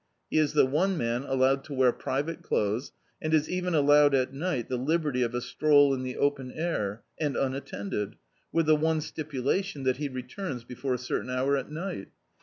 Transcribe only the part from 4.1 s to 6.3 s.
at night the liberty of a stroll in the